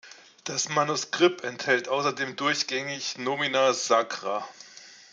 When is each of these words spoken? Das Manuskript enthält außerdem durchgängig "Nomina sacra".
Das 0.45 0.67
Manuskript 0.67 1.43
enthält 1.43 1.87
außerdem 1.87 2.35
durchgängig 2.35 3.19
"Nomina 3.19 3.71
sacra". 3.71 4.43